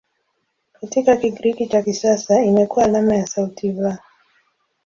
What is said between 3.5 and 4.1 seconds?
"V".